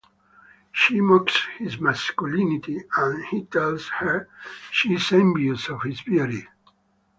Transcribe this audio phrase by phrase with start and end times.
[0.71, 4.27] She mocks his masculinity, and he tells her
[4.71, 6.47] she is envious of his beauty.